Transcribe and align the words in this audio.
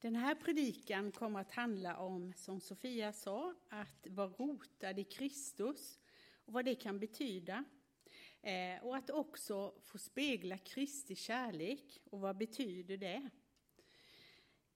Den 0.00 0.16
här 0.16 0.34
predikan 0.34 1.12
kommer 1.12 1.40
att 1.40 1.52
handla 1.52 1.96
om, 1.96 2.32
som 2.36 2.60
Sofia 2.60 3.12
sa, 3.12 3.54
att 3.68 4.06
vara 4.06 4.28
rotad 4.28 4.98
i 4.98 5.04
Kristus 5.04 5.98
och 6.44 6.52
vad 6.52 6.64
det 6.64 6.74
kan 6.74 6.98
betyda. 6.98 7.64
Eh, 8.42 8.84
och 8.84 8.96
att 8.96 9.10
också 9.10 9.74
få 9.84 9.98
spegla 9.98 10.58
Kristi 10.58 11.16
kärlek 11.16 12.00
och 12.04 12.20
vad 12.20 12.36
betyder 12.36 12.96
det? 12.96 13.30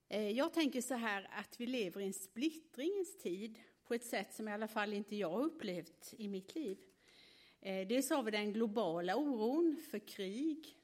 Eh, 0.08 0.30
jag 0.30 0.52
tänker 0.52 0.80
så 0.80 0.94
här 0.94 1.28
att 1.32 1.60
vi 1.60 1.66
lever 1.66 2.00
i 2.00 2.04
en 2.04 2.12
splittringens 2.12 3.18
tid 3.18 3.58
på 3.84 3.94
ett 3.94 4.04
sätt 4.04 4.34
som 4.34 4.48
i 4.48 4.52
alla 4.52 4.68
fall 4.68 4.92
inte 4.92 5.16
jag 5.16 5.30
har 5.30 5.42
upplevt 5.42 6.14
i 6.18 6.28
mitt 6.28 6.54
liv. 6.54 6.78
Eh, 7.60 7.88
dels 7.88 8.10
har 8.10 8.22
vi 8.22 8.30
den 8.30 8.52
globala 8.52 9.16
oron 9.16 9.76
för 9.90 9.98
krig, 9.98 10.79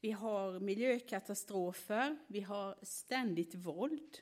vi 0.00 0.10
har 0.10 0.60
miljökatastrofer, 0.60 2.18
vi 2.26 2.40
har 2.40 2.76
ständigt 2.82 3.54
våld. 3.54 4.18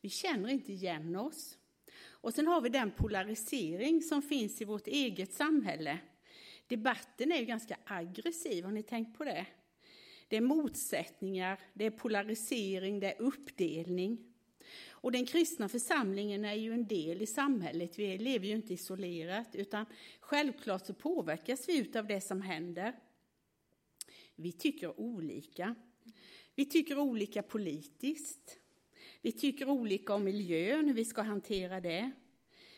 Vi 0.00 0.08
känner 0.08 0.48
inte 0.48 0.72
igen 0.72 1.16
oss. 1.16 1.58
Och 2.08 2.34
sen 2.34 2.46
har 2.46 2.60
vi 2.60 2.68
den 2.68 2.90
polarisering 2.90 4.02
som 4.02 4.22
finns 4.22 4.60
i 4.60 4.64
vårt 4.64 4.86
eget 4.86 5.32
samhälle. 5.32 5.98
Debatten 6.66 7.32
är 7.32 7.36
ju 7.36 7.44
ganska 7.44 7.76
aggressiv, 7.84 8.64
har 8.64 8.72
ni 8.72 8.82
tänkt 8.82 9.18
på 9.18 9.24
det? 9.24 9.46
Det 10.28 10.36
är 10.36 10.40
motsättningar, 10.40 11.60
det 11.74 11.86
är 11.86 11.90
polarisering, 11.90 13.00
det 13.00 13.12
är 13.12 13.22
uppdelning. 13.22 14.18
Och 14.90 15.12
den 15.12 15.26
kristna 15.26 15.68
församlingen 15.68 16.44
är 16.44 16.54
ju 16.54 16.72
en 16.72 16.86
del 16.86 17.22
i 17.22 17.26
samhället, 17.26 17.98
vi 17.98 18.18
lever 18.18 18.46
ju 18.46 18.54
inte 18.54 18.74
isolerat, 18.74 19.54
utan 19.54 19.86
självklart 20.20 20.86
så 20.86 20.94
påverkas 20.94 21.68
vi 21.68 21.92
av 21.98 22.06
det 22.06 22.20
som 22.20 22.42
händer. 22.42 22.94
Vi 24.40 24.52
tycker 24.52 25.00
olika. 25.00 25.74
Vi 26.54 26.64
tycker 26.64 26.98
olika 26.98 27.42
politiskt. 27.42 28.58
Vi 29.22 29.32
tycker 29.32 29.68
olika 29.68 30.14
om 30.14 30.24
miljön, 30.24 30.86
hur 30.86 30.94
vi 30.94 31.04
ska 31.04 31.22
hantera 31.22 31.80
det. 31.80 32.10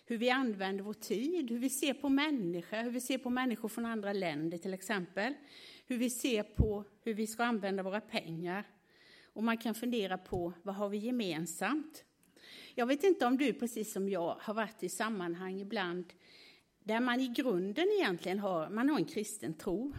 Hur 0.04 0.18
vi 0.18 0.30
använder 0.30 0.84
vår 0.84 0.94
tid, 0.94 1.50
hur 1.50 1.58
vi 1.58 1.70
ser 1.70 1.94
på 1.94 2.08
människor, 2.08 2.82
hur 2.82 2.90
vi 2.90 3.00
ser 3.00 3.18
på 3.18 3.30
människor 3.30 3.68
från 3.68 3.86
andra 3.86 4.12
länder 4.12 4.58
till 4.58 4.74
exempel. 4.74 5.34
Hur 5.86 5.98
vi 5.98 6.10
ser 6.10 6.42
på 6.42 6.84
hur 7.02 7.14
vi 7.14 7.26
ska 7.26 7.44
använda 7.44 7.82
våra 7.82 8.00
pengar. 8.00 8.66
Och 9.24 9.44
man 9.44 9.58
kan 9.58 9.74
fundera 9.74 10.18
på 10.18 10.52
vad 10.62 10.74
har 10.74 10.88
vi 10.88 10.98
gemensamt? 10.98 12.04
Jag 12.74 12.86
vet 12.86 13.04
inte 13.04 13.26
om 13.26 13.36
du 13.36 13.52
precis 13.52 13.92
som 13.92 14.08
jag 14.08 14.36
har 14.40 14.54
varit 14.54 14.82
i 14.82 14.88
sammanhang 14.88 15.60
ibland 15.60 16.12
där 16.84 17.00
man 17.00 17.20
i 17.20 17.28
grunden 17.28 17.88
egentligen 17.98 18.38
har, 18.38 18.70
man 18.70 18.88
har 18.88 18.98
en 18.98 19.04
kristen 19.04 19.54
tro. 19.54 19.94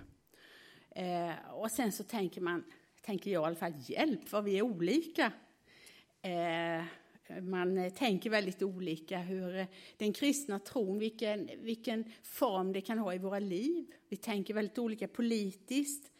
Eh, 0.95 1.53
och 1.53 1.71
sen 1.71 1.91
så 1.91 2.03
tänker 2.03 2.41
man, 2.41 2.63
tänker 3.01 3.31
jag 3.31 3.43
i 3.43 3.45
alla 3.45 3.55
fall, 3.55 3.73
hjälp 3.85 4.31
vad 4.31 4.43
vi 4.43 4.57
är 4.57 4.61
olika. 4.61 5.31
Eh, 6.21 6.83
man 7.41 7.91
tänker 7.91 8.29
väldigt 8.29 8.61
olika 8.61 9.19
hur 9.19 9.57
eh, 9.57 9.65
den 9.97 10.13
kristna 10.13 10.59
tron, 10.59 10.99
vilken, 10.99 11.49
vilken 11.61 12.11
form 12.23 12.73
det 12.73 12.81
kan 12.81 12.97
ha 12.97 13.13
i 13.13 13.17
våra 13.17 13.39
liv. 13.39 13.85
Vi 14.09 14.17
tänker 14.17 14.53
väldigt 14.53 14.77
olika 14.77 15.07
politiskt. 15.07 16.11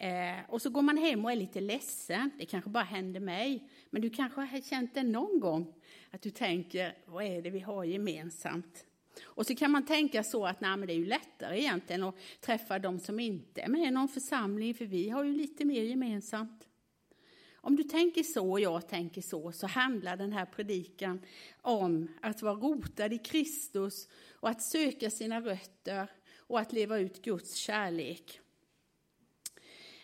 Eh, 0.00 0.36
och 0.48 0.62
så 0.62 0.70
går 0.70 0.82
man 0.82 0.96
hem 0.96 1.24
och 1.24 1.32
är 1.32 1.36
lite 1.36 1.60
ledsen. 1.60 2.30
Det 2.38 2.46
kanske 2.46 2.70
bara 2.70 2.84
händer 2.84 3.20
mig. 3.20 3.68
Men 3.90 4.02
du 4.02 4.10
kanske 4.10 4.40
har 4.40 4.60
känt 4.60 4.94
det 4.94 5.02
någon 5.02 5.40
gång. 5.40 5.74
Att 6.10 6.22
du 6.22 6.30
tänker, 6.30 6.98
vad 7.06 7.24
är 7.24 7.42
det 7.42 7.50
vi 7.50 7.60
har 7.60 7.84
gemensamt? 7.84 8.87
Och 9.38 9.46
så 9.46 9.54
kan 9.54 9.70
man 9.70 9.86
tänka 9.86 10.24
så 10.24 10.46
att 10.46 10.60
nej, 10.60 10.76
men 10.76 10.86
det 10.86 10.92
är 10.92 10.98
ju 10.98 11.06
lättare 11.06 11.58
egentligen 11.60 12.02
att 12.02 12.14
träffa 12.40 12.78
de 12.78 13.00
som 13.00 13.20
inte 13.20 13.60
är 13.60 13.68
med 13.68 13.88
i 13.88 13.90
någon 13.90 14.08
församling, 14.08 14.74
för 14.74 14.84
vi 14.84 15.08
har 15.08 15.24
ju 15.24 15.32
lite 15.32 15.64
mer 15.64 15.82
gemensamt. 15.82 16.68
Om 17.54 17.76
du 17.76 17.82
tänker 17.82 18.22
så 18.22 18.50
och 18.50 18.60
jag 18.60 18.88
tänker 18.88 19.22
så, 19.22 19.52
så 19.52 19.66
handlar 19.66 20.16
den 20.16 20.32
här 20.32 20.44
predikan 20.44 21.20
om 21.60 22.08
att 22.22 22.42
vara 22.42 22.54
rotad 22.54 23.12
i 23.12 23.18
Kristus 23.18 24.08
och 24.32 24.48
att 24.48 24.62
söka 24.62 25.10
sina 25.10 25.40
rötter 25.40 26.10
och 26.36 26.60
att 26.60 26.72
leva 26.72 26.98
ut 26.98 27.22
Guds 27.22 27.54
kärlek. 27.54 28.40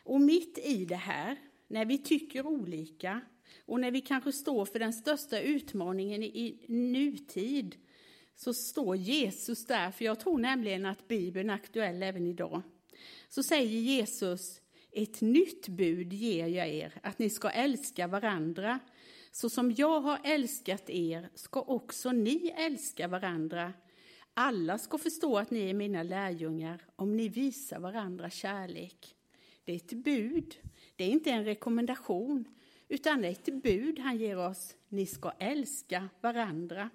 Och 0.02 0.20
mitt 0.20 0.58
i 0.58 0.84
det 0.84 0.96
här, 0.96 1.36
när 1.66 1.84
vi 1.84 1.98
tycker 1.98 2.46
olika 2.46 3.20
och 3.64 3.80
när 3.80 3.90
vi 3.90 4.00
kanske 4.00 4.32
står 4.32 4.64
för 4.64 4.78
den 4.78 4.92
största 4.92 5.40
utmaningen 5.40 6.22
i 6.22 6.64
nutid, 6.68 7.76
så 8.36 8.54
står 8.54 8.96
Jesus 8.96 9.66
där, 9.66 9.90
för 9.90 10.04
jag 10.04 10.20
tror 10.20 10.38
nämligen 10.38 10.86
att 10.86 11.08
Bibeln 11.08 11.50
är 11.50 11.54
aktuell 11.54 12.02
även 12.02 12.26
idag. 12.26 12.62
Så 13.28 13.42
säger 13.42 13.80
Jesus, 13.80 14.60
ett 14.92 15.20
nytt 15.20 15.68
bud 15.68 16.12
ger 16.12 16.46
jag 16.46 16.68
er, 16.68 16.94
att 17.02 17.18
ni 17.18 17.30
ska 17.30 17.50
älska 17.50 18.06
varandra. 18.06 18.78
Så 19.32 19.50
som 19.50 19.72
jag 19.72 20.00
har 20.00 20.18
älskat 20.24 20.90
er 20.90 21.28
ska 21.34 21.60
också 21.60 22.12
ni 22.12 22.54
älska 22.56 23.08
varandra. 23.08 23.72
Alla 24.34 24.78
ska 24.78 24.98
förstå 24.98 25.38
att 25.38 25.50
ni 25.50 25.70
är 25.70 25.74
mina 25.74 26.02
lärjungar 26.02 26.86
om 26.96 27.16
ni 27.16 27.28
visar 27.28 27.80
varandra 27.80 28.30
kärlek. 28.30 29.16
Det 29.64 29.72
är 29.72 29.76
ett 29.76 29.92
bud, 29.92 30.56
det 30.96 31.04
är 31.04 31.08
inte 31.08 31.30
en 31.30 31.44
rekommendation, 31.44 32.44
utan 32.88 33.22
det 33.22 33.28
är 33.28 33.32
ett 33.32 33.62
bud 33.62 33.98
han 33.98 34.16
ger 34.16 34.38
oss. 34.38 34.76
Ni 34.88 35.06
ska 35.06 35.30
älska 35.30 36.08
varandra. 36.20 36.90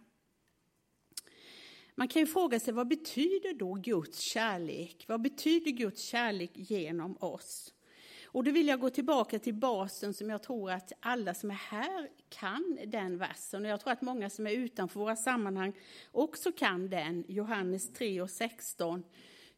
Man 1.99 2.07
kan 2.07 2.19
ju 2.19 2.25
fråga 2.25 2.59
sig 2.59 2.73
vad 2.73 2.87
betyder 2.87 3.53
då 3.53 3.73
Guds 3.73 4.19
kärlek? 4.19 5.05
Vad 5.07 5.21
betyder 5.21 5.71
Guds 5.71 6.01
kärlek 6.01 6.51
genom 6.53 7.17
oss? 7.19 7.73
Och 8.25 8.43
då 8.43 8.51
vill 8.51 8.67
jag 8.67 8.79
gå 8.79 8.89
tillbaka 8.89 9.39
till 9.39 9.53
basen 9.53 10.13
som 10.13 10.29
jag 10.29 10.43
tror 10.43 10.71
att 10.71 10.91
alla 10.99 11.33
som 11.33 11.51
är 11.51 11.55
här 11.55 12.09
kan 12.29 12.77
den 12.87 13.17
versen. 13.17 13.65
Och 13.65 13.71
jag 13.71 13.79
tror 13.79 13.93
att 13.93 14.01
många 14.01 14.29
som 14.29 14.47
är 14.47 14.51
utanför 14.51 14.99
våra 14.99 15.15
sammanhang 15.15 15.73
också 16.11 16.51
kan 16.51 16.89
den. 16.89 17.25
Johannes 17.27 17.93
3 17.93 18.21
och 18.21 18.29
16. 18.29 19.03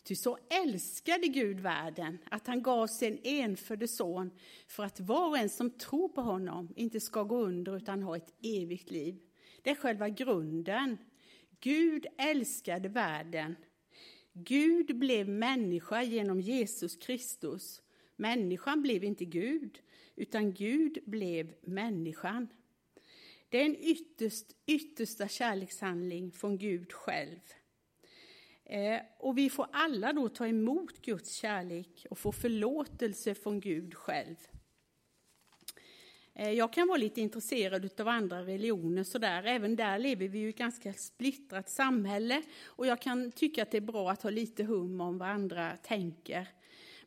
Ty 0.03 0.15
så 0.15 0.37
älskade 0.63 1.27
Gud 1.27 1.59
världen 1.59 2.17
att 2.31 2.47
han 2.47 2.63
gav 2.63 2.87
sin 2.87 3.19
enfödde 3.23 3.87
son 3.87 4.31
för 4.67 4.83
att 4.83 4.99
var 4.99 5.29
och 5.29 5.37
en 5.37 5.49
som 5.49 5.69
tror 5.69 6.09
på 6.09 6.21
honom 6.21 6.73
inte 6.75 6.99
ska 6.99 7.23
gå 7.23 7.37
under 7.37 7.77
utan 7.77 8.03
ha 8.03 8.17
ett 8.17 8.33
evigt 8.43 8.91
liv. 8.91 9.19
Det 9.61 9.69
är 9.69 9.75
själva 9.75 10.09
grunden 10.09 10.97
Gud 11.61 12.05
älskade 12.17 12.89
världen. 12.89 13.55
Gud 14.33 14.99
blev 14.99 15.29
människa 15.29 16.03
genom 16.03 16.41
Jesus 16.41 16.95
Kristus. 16.95 17.81
Människan 18.15 18.81
blev 18.81 19.03
inte 19.03 19.25
Gud, 19.25 19.79
utan 20.15 20.53
Gud 20.53 20.97
blev 21.05 21.53
människan. 21.61 22.47
Det 23.49 23.61
är 23.61 23.65
en 23.65 23.75
ytterst, 23.79 24.45
yttersta 24.65 25.27
kärlekshandling 25.27 26.31
från 26.31 26.57
Gud 26.57 26.93
själv. 26.93 27.39
Eh, 28.65 29.01
och 29.19 29.37
vi 29.37 29.49
får 29.49 29.67
alla 29.71 30.13
då 30.13 30.29
ta 30.29 30.47
emot 30.47 31.01
Guds 31.01 31.33
kärlek 31.33 32.05
och 32.09 32.17
få 32.17 32.31
förlåtelse 32.31 33.35
från 33.35 33.59
Gud 33.59 33.95
själv. 33.95 34.35
Eh, 36.41 36.51
jag 36.51 36.73
kan 36.73 36.87
vara 36.87 36.97
lite 36.97 37.21
intresserad 37.21 38.01
av 38.01 38.07
andra 38.07 38.41
religioner, 38.41 39.03
så 39.03 39.17
där. 39.17 39.43
även 39.43 39.75
där 39.75 39.99
lever 39.99 40.27
vi 40.27 40.39
i 40.39 40.49
ett 40.49 40.57
ganska 40.57 40.93
splittrat 40.93 41.69
samhälle 41.69 42.41
och 42.65 42.87
jag 42.87 43.01
kan 43.01 43.31
tycka 43.31 43.63
att 43.63 43.71
det 43.71 43.77
är 43.77 43.81
bra 43.81 44.11
att 44.11 44.23
ha 44.23 44.29
lite 44.29 44.63
hum 44.63 45.01
om 45.01 45.17
vad 45.17 45.29
andra 45.29 45.77
tänker. 45.77 46.47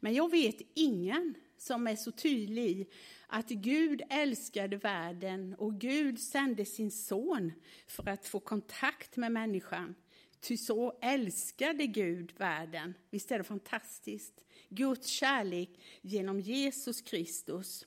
Men 0.01 0.15
jag 0.15 0.31
vet 0.31 0.57
ingen 0.75 1.35
som 1.59 1.87
är 1.87 1.97
så 1.97 2.11
tydlig 2.11 2.71
i 2.71 2.87
att 3.27 3.49
Gud 3.49 4.03
älskade 4.11 4.77
världen 4.77 5.55
och 5.59 5.81
Gud 5.81 6.21
sände 6.21 6.65
sin 6.65 6.91
son 6.91 7.53
för 7.87 8.09
att 8.09 8.27
få 8.27 8.41
kontakt 8.41 9.17
med 9.17 9.33
människan. 9.33 9.95
Ty 10.41 10.57
så 10.57 10.99
älskade 11.03 11.87
Gud 11.87 12.33
världen. 12.37 12.95
Visst 13.11 13.33
är 13.33 13.39
det 13.39 13.45
fantastiskt? 13.45 14.45
Guds 14.69 15.09
kärlek 15.09 15.71
genom 16.03 16.41
Jesus 16.41 17.01
Kristus. 17.01 17.87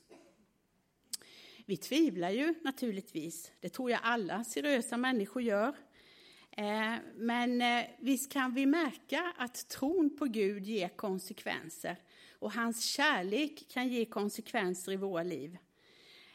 Vi 1.68 1.76
tvivlar 1.76 2.30
ju 2.30 2.54
naturligtvis, 2.62 3.52
det 3.60 3.68
tror 3.68 3.90
jag 3.90 4.00
alla 4.02 4.44
seriösa 4.44 4.96
människor 4.96 5.42
gör. 5.42 5.74
Eh, 6.50 6.94
men 7.16 7.62
eh, 7.62 7.84
visst 7.98 8.32
kan 8.32 8.54
vi 8.54 8.66
märka 8.66 9.32
att 9.36 9.68
tron 9.68 10.16
på 10.18 10.24
Gud 10.24 10.66
ger 10.66 10.88
konsekvenser 10.88 11.96
och 12.38 12.52
hans 12.52 12.84
kärlek 12.84 13.68
kan 13.68 13.88
ge 13.88 14.04
konsekvenser 14.04 14.92
i 14.92 14.96
våra 14.96 15.22
liv. 15.22 15.58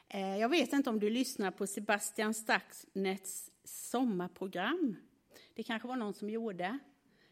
Eh, 0.09 0.38
jag 0.38 0.50
vet 0.50 0.74
inte 0.74 0.89
om 0.89 1.00
du 1.00 1.09
lyssnar 1.09 1.51
på 1.51 1.68
Sebastian 1.68 2.33
Staxnets 2.33 3.51
sommarprogram. 3.63 4.95
Det 5.53 5.63
kanske 5.63 5.88
var 5.88 5.95
någon 5.95 6.13
som 6.13 6.29
gjorde. 6.29 6.79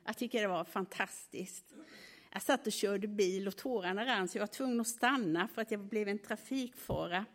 Jag 0.06 0.18
tycker 0.18 0.42
det 0.42 0.47
var 0.47 0.63
fantastiskt. 0.63 1.74
Jag 2.31 2.42
satt 2.42 2.68
och 2.68 2.74
körde 2.74 3.07
bil 3.07 3.47
och 3.47 3.57
tårarna 3.57 4.06
rann 4.06 4.27
så 4.27 4.38
jag 4.38 4.42
var 4.42 4.47
tvungen 4.47 4.81
att 4.81 4.88
stanna 4.88 5.47
för 5.47 5.62
att 5.62 5.71
jag 5.71 5.80
blev 5.80 6.07
en 6.07 6.19
trafikfara. 6.19 7.25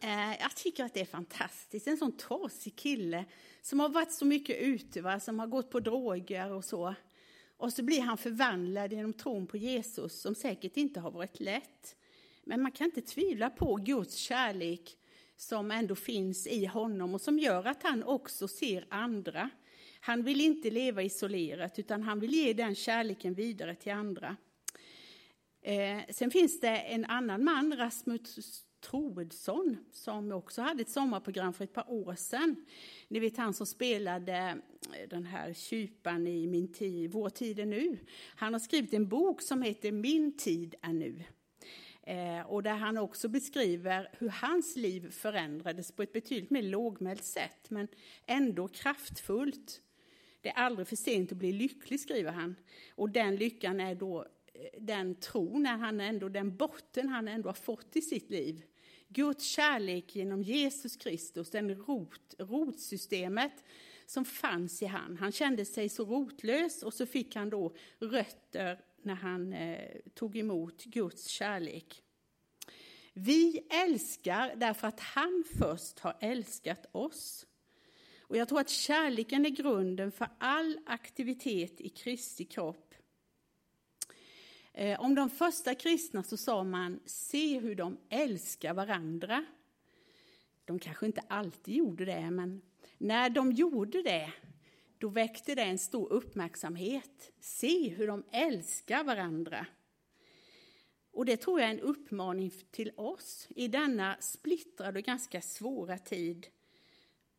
Eh, 0.00 0.40
jag 0.40 0.56
tycker 0.56 0.84
att 0.84 0.94
det 0.94 1.00
är 1.00 1.04
fantastiskt. 1.04 1.86
En 1.86 1.96
sån 1.96 2.16
trasig 2.16 2.76
kille 2.76 3.24
som 3.62 3.80
har 3.80 3.88
varit 3.88 4.12
så 4.12 4.24
mycket 4.24 4.58
ute, 4.58 5.00
va? 5.00 5.20
som 5.20 5.38
har 5.38 5.46
gått 5.46 5.70
på 5.70 5.80
droger 5.80 6.52
och 6.52 6.64
så. 6.64 6.94
Och 7.56 7.72
så 7.72 7.82
blir 7.82 8.00
han 8.00 8.18
förvandlad 8.18 8.92
genom 8.92 9.12
tron 9.12 9.46
på 9.46 9.56
Jesus, 9.56 10.20
som 10.20 10.34
säkert 10.34 10.76
inte 10.76 11.00
har 11.00 11.10
varit 11.10 11.40
lätt. 11.40 11.96
Men 12.44 12.62
man 12.62 12.72
kan 12.72 12.84
inte 12.84 13.00
tvivla 13.00 13.50
på 13.50 13.76
Guds 13.76 14.16
kärlek 14.16 14.96
som 15.36 15.70
ändå 15.70 15.94
finns 15.94 16.46
i 16.46 16.66
honom 16.66 17.14
och 17.14 17.20
som 17.20 17.38
gör 17.38 17.64
att 17.64 17.82
han 17.82 18.02
också 18.02 18.48
ser 18.48 18.86
andra. 18.88 19.50
Han 20.00 20.22
vill 20.22 20.40
inte 20.40 20.70
leva 20.70 21.02
isolerat 21.02 21.78
utan 21.78 22.02
han 22.02 22.20
vill 22.20 22.34
ge 22.34 22.52
den 22.52 22.74
kärleken 22.74 23.34
vidare 23.34 23.74
till 23.74 23.92
andra. 23.92 24.36
Eh, 25.62 26.00
sen 26.10 26.30
finns 26.30 26.60
det 26.60 26.76
en 26.76 27.04
annan 27.04 27.44
man, 27.44 27.76
Rasmus 27.76 28.65
Troedsson, 28.90 29.76
som 29.92 30.32
också 30.32 30.62
hade 30.62 30.82
ett 30.82 30.88
sommarprogram 30.88 31.52
för 31.52 31.64
ett 31.64 31.72
par 31.72 31.90
år 31.90 32.14
sedan. 32.14 32.66
Ni 33.08 33.20
vet 33.20 33.36
han 33.36 33.54
som 33.54 33.66
spelade 33.66 34.58
eh, 34.94 35.08
den 35.08 35.24
här 35.24 35.52
kypan 35.52 36.26
i 36.26 36.46
Min 36.46 36.72
tid, 36.72 37.12
Vår 37.12 37.30
tid 37.30 37.58
är 37.58 37.66
nu. 37.66 37.98
Han 38.36 38.52
har 38.52 38.60
skrivit 38.60 38.94
en 38.94 39.08
bok 39.08 39.42
som 39.42 39.62
heter 39.62 39.92
Min 39.92 40.36
tid 40.36 40.74
är 40.82 40.92
nu. 40.92 41.24
Eh, 42.02 42.40
och 42.40 42.62
där 42.62 42.74
han 42.74 42.98
också 42.98 43.28
beskriver 43.28 44.08
hur 44.18 44.28
hans 44.28 44.76
liv 44.76 45.10
förändrades 45.10 45.92
på 45.92 46.02
ett 46.02 46.12
betydligt 46.12 46.50
mer 46.50 46.62
lågmält 46.62 47.24
sätt, 47.24 47.70
men 47.70 47.88
ändå 48.26 48.68
kraftfullt. 48.68 49.82
Det 50.40 50.48
är 50.48 50.54
aldrig 50.54 50.88
för 50.88 50.96
sent 50.96 51.32
att 51.32 51.38
bli 51.38 51.52
lycklig, 51.52 52.00
skriver 52.00 52.32
han. 52.32 52.56
Och 52.94 53.10
den 53.10 53.36
lyckan 53.36 53.80
är 53.80 53.94
då 53.94 54.26
eh, 54.54 54.80
den 54.80 55.14
tron, 55.14 55.66
är 55.66 55.76
han 55.76 56.00
ändå, 56.00 56.28
den 56.28 56.56
botten 56.56 57.08
han 57.08 57.28
ändå 57.28 57.48
har 57.48 57.54
fått 57.54 57.96
i 57.96 58.00
sitt 58.00 58.30
liv. 58.30 58.62
Guds 59.08 59.44
kärlek 59.44 60.16
genom 60.16 60.42
Jesus 60.42 60.96
Kristus, 60.96 61.50
den 61.50 61.74
rot, 61.74 62.34
rotsystemet 62.38 63.64
som 64.06 64.24
fanns 64.24 64.82
i 64.82 64.86
han. 64.86 65.16
Han 65.16 65.32
kände 65.32 65.64
sig 65.64 65.88
så 65.88 66.04
rotlös 66.04 66.82
och 66.82 66.94
så 66.94 67.06
fick 67.06 67.36
han 67.36 67.50
då 67.50 67.74
rötter 67.98 68.80
när 69.02 69.14
han 69.14 69.52
eh, 69.52 69.90
tog 70.14 70.36
emot 70.36 70.84
Guds 70.84 71.26
kärlek. 71.26 72.02
Vi 73.12 73.66
älskar 73.70 74.56
därför 74.56 74.88
att 74.88 75.00
han 75.00 75.44
först 75.58 75.98
har 75.98 76.16
älskat 76.20 76.86
oss. 76.92 77.46
Och 78.20 78.36
jag 78.36 78.48
tror 78.48 78.60
att 78.60 78.68
kärleken 78.68 79.46
är 79.46 79.50
grunden 79.50 80.12
för 80.12 80.28
all 80.38 80.78
aktivitet 80.86 81.80
i 81.80 81.88
Kristi 81.88 82.44
kropp. 82.44 82.85
Eh, 84.78 85.00
om 85.00 85.14
de 85.14 85.30
första 85.30 85.74
kristna 85.74 86.22
så 86.22 86.36
sa 86.36 86.64
man, 86.64 87.00
se 87.04 87.58
hur 87.58 87.74
de 87.74 87.98
älskar 88.08 88.74
varandra. 88.74 89.44
De 90.64 90.78
kanske 90.78 91.06
inte 91.06 91.22
alltid 91.28 91.74
gjorde 91.74 92.04
det, 92.04 92.30
men 92.30 92.62
när 92.98 93.30
de 93.30 93.52
gjorde 93.52 94.02
det 94.02 94.32
då 94.98 95.08
väckte 95.08 95.54
det 95.54 95.62
en 95.62 95.78
stor 95.78 96.12
uppmärksamhet. 96.12 97.32
Se 97.40 97.88
hur 97.88 98.06
de 98.06 98.24
älskar 98.30 99.04
varandra. 99.04 99.66
Och 101.10 101.24
det 101.24 101.36
tror 101.36 101.60
jag 101.60 101.68
är 101.68 101.74
en 101.74 101.80
uppmaning 101.80 102.52
till 102.70 102.92
oss 102.96 103.48
i 103.56 103.68
denna 103.68 104.16
splittrade 104.20 104.98
och 104.98 105.04
ganska 105.04 105.40
svåra 105.40 105.98
tid. 105.98 106.46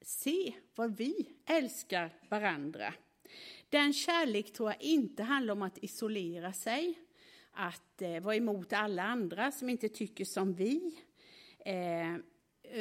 Se 0.02 0.54
vad 0.76 0.98
vi 0.98 1.30
älskar 1.46 2.14
varandra. 2.30 2.94
Den 3.70 3.94
kärlek 3.94 4.54
tror 4.54 4.70
jag 4.70 4.82
inte 4.82 5.24
handlar 5.24 5.54
om 5.54 5.62
att 5.62 5.78
isolera 5.78 6.54
sig, 6.54 7.00
att 7.58 8.02
eh, 8.02 8.20
vara 8.20 8.36
emot 8.36 8.74
alla 8.74 9.04
andra 9.04 9.52
som 9.52 9.70
inte 9.70 9.90
tycker 9.90 10.26
som 10.26 10.54
vi. 10.54 10.96
Eh, 11.66 12.18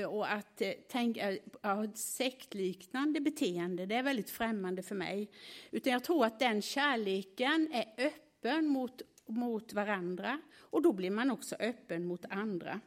och 0.08 0.32
att 0.32 0.60
eh, 0.60 0.70
tänka 0.70 1.32
eh, 1.32 1.38
ja, 1.62 1.86
sektliknande 1.94 3.20
beteende, 3.20 3.86
det 3.86 3.94
är 3.94 4.02
väldigt 4.02 4.30
främmande 4.30 4.82
för 4.82 4.94
mig. 4.94 5.30
Utan 5.70 5.92
jag 5.92 6.04
tror 6.04 6.24
att 6.24 6.38
den 6.38 6.62
kärleken 6.62 7.68
är 7.72 8.06
öppen 8.06 8.66
mot, 8.66 9.02
mot 9.26 9.72
varandra 9.72 10.40
och 10.58 10.82
då 10.82 10.92
blir 10.92 11.10
man 11.10 11.30
också 11.30 11.54
öppen 11.54 12.06
mot 12.06 12.24
andra. 12.24 12.80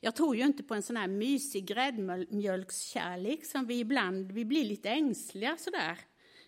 Jag 0.00 0.16
tror 0.16 0.36
ju 0.36 0.42
inte 0.42 0.62
på 0.62 0.74
en 0.74 0.82
sån 0.82 0.96
här 0.96 1.08
mysig 1.08 1.66
gräddmjölkskärlek 1.66 3.44
som 3.44 3.66
vi 3.66 3.80
ibland 3.80 4.32
vi 4.32 4.44
blir 4.44 4.64
lite 4.64 4.90
ängsliga 4.90 5.56
sådär. 5.56 5.98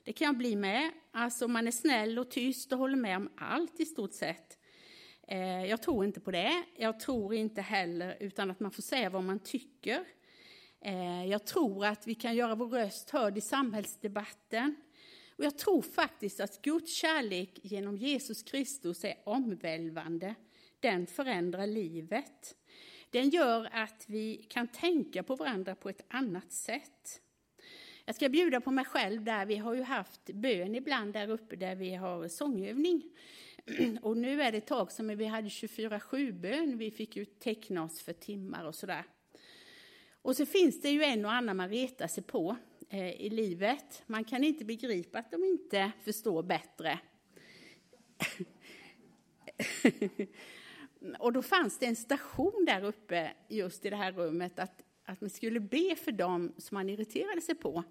Det 0.09 0.13
kan 0.13 0.27
jag 0.27 0.37
bli 0.37 0.57
med. 0.57 0.91
Alltså 1.11 1.49
man 1.49 1.67
är 1.67 1.71
snäll 1.71 2.19
och 2.19 2.31
tyst 2.31 2.73
och 2.73 2.79
håller 2.79 2.97
med 2.97 3.17
om 3.17 3.29
allt 3.37 3.81
i 3.81 3.85
stort 3.85 4.13
sett. 4.13 4.59
Eh, 5.29 5.65
jag 5.65 5.83
tror 5.83 6.05
inte 6.05 6.21
på 6.21 6.31
det. 6.31 6.65
Jag 6.77 7.01
tror 7.01 7.35
inte 7.35 7.61
heller 7.61 8.17
utan 8.21 8.51
att 8.51 8.61
man 8.61 8.71
får 8.71 8.83
säga 8.83 9.11
vad 9.11 9.25
man 9.25 9.39
tycker. 9.39 10.05
Eh, 10.81 11.25
jag 11.25 11.47
tror 11.47 11.85
att 11.85 12.07
vi 12.07 12.15
kan 12.15 12.37
göra 12.37 12.55
vår 12.55 12.69
röst 12.69 13.11
hörd 13.11 13.39
i 13.39 13.41
samhällsdebatten. 13.41 14.77
Och 15.37 15.45
jag 15.45 15.59
tror 15.59 15.83
faktiskt 15.83 16.41
att 16.41 16.63
Guds 16.63 16.95
kärlek 16.95 17.61
genom 17.63 17.97
Jesus 17.97 18.43
Kristus 18.43 19.05
är 19.05 19.15
omvälvande. 19.25 20.35
Den 20.81 21.07
förändrar 21.07 21.67
livet. 21.67 22.57
Den 23.11 23.31
gör 23.31 23.69
att 23.73 24.05
vi 24.07 24.47
kan 24.49 24.69
tänka 24.69 25.23
på 25.23 25.37
varandra 25.37 25.75
på 25.75 25.89
ett 25.89 26.05
annat 26.09 26.53
sätt. 26.53 27.23
Jag 28.09 28.15
ska 28.15 28.29
bjuda 28.29 28.61
på 28.61 28.71
mig 28.71 28.85
själv 28.85 29.25
där. 29.25 29.47
Vi 29.47 29.57
har 29.57 29.75
ju 29.75 29.83
haft 29.83 30.25
bön 30.25 30.75
ibland 30.75 31.13
där 31.13 31.31
uppe 31.31 31.57
där 31.57 31.75
vi 31.75 31.95
har 31.95 32.29
sångövning. 32.29 33.03
Och 34.03 34.17
nu 34.17 34.43
är 34.43 34.53
det 34.53 34.59
ett 34.59 34.67
tag 34.67 34.93
som 34.93 35.09
vi 35.09 35.25
hade 35.25 35.49
24-7-bön. 35.49 36.79
Vi 36.79 36.91
fick 36.91 37.17
ju 37.17 37.25
teckna 37.25 37.85
oss 37.85 38.03
för 38.03 38.13
timmar 38.13 38.65
och 38.65 38.75
sådär. 38.75 39.05
Och 40.23 40.37
så 40.37 40.47
finns 40.47 40.81
det 40.81 40.91
ju 40.91 41.03
en 41.03 41.25
och 41.25 41.33
annan 41.33 41.57
man 41.57 41.69
retar 41.69 42.07
sig 42.07 42.23
på 42.23 42.57
eh, 42.89 43.21
i 43.21 43.31
livet. 43.31 44.03
Man 44.07 44.25
kan 44.25 44.45
inte 44.45 44.65
begripa 44.65 45.19
att 45.19 45.31
de 45.31 45.45
inte 45.45 45.93
förstår 46.05 46.43
bättre. 46.43 46.99
och 51.19 51.33
då 51.33 51.43
fanns 51.43 51.79
det 51.79 51.87
en 51.87 51.97
station 51.97 52.65
där 52.67 52.85
uppe, 52.85 53.33
just 53.49 53.85
i 53.85 53.91
det 53.91 53.97
här 53.97 54.13
rummet, 54.13 54.59
att, 54.59 54.83
att 55.05 55.21
man 55.21 55.31
skulle 55.31 55.61
be 55.61 55.97
för 55.97 56.13
dem 56.13 56.53
som 56.59 56.75
man 56.75 56.89
irriterade 56.89 57.41
sig 57.41 57.55
på. 57.55 57.85